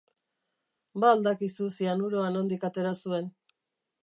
Ba 1.03 1.11
al 1.15 1.21
dakizu 1.27 1.69
zianuroa 1.75 2.33
nondik 2.39 2.67
atera 2.71 2.99
zuen? 3.05 3.31